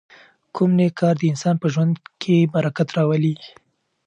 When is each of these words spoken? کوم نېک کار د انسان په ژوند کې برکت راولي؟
کوم 0.55 0.71
نېک 0.77 0.93
کار 0.99 1.15
د 1.19 1.23
انسان 1.31 1.55
په 1.61 1.67
ژوند 1.73 1.93
کې 2.21 2.37
برکت 2.53 2.89
راولي؟ 2.97 3.33